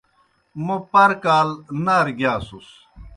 [0.65, 1.47] موْ پر کال
[1.85, 2.67] نارہ گِیاسُس۔